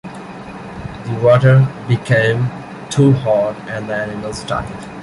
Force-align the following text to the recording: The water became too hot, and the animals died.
The 0.03 1.19
water 1.21 1.59
became 1.87 2.47
too 2.89 3.11
hot, 3.13 3.55
and 3.69 3.87
the 3.87 3.93
animals 3.95 4.43
died. 4.45 4.89